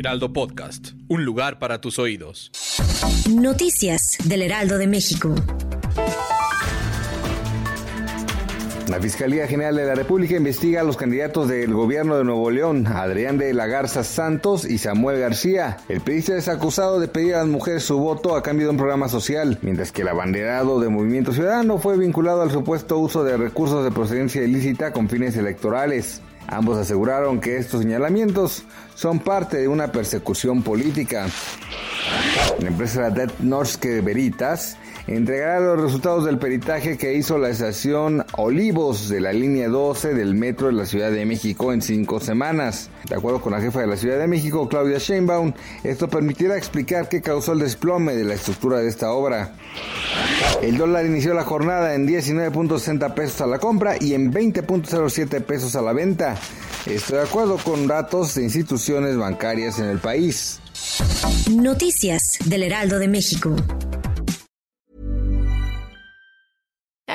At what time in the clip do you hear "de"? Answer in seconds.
4.78-4.86, 9.76-9.84, 12.16-12.24, 13.36-13.52, 16.98-17.06, 18.68-18.70, 20.80-20.88, 23.22-23.36, 23.84-23.90, 29.58-29.68, 39.08-39.20, 40.68-40.72, 41.10-41.26, 43.08-43.16, 43.80-43.88, 44.18-44.28, 48.14-48.24, 48.78-48.88, 57.18-57.24, 58.36-58.44, 63.00-63.08